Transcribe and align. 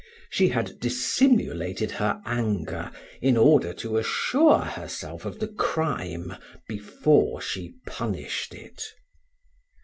She 0.31 0.47
had 0.47 0.79
dissimulated 0.79 1.91
her 1.91 2.23
anger 2.25 2.89
in 3.21 3.37
order 3.37 3.71
to 3.73 3.97
assure 3.97 4.57
herself 4.61 5.25
of 5.25 5.37
the 5.39 5.47
crime 5.49 6.33
before 6.67 7.39
she 7.39 7.75
punished 7.85 8.55
it. 8.55 8.81